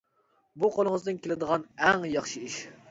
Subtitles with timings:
[0.63, 2.61] بۇ قولىڭىزدىن كېلىدىغان ئەڭ ياخشى ئىش.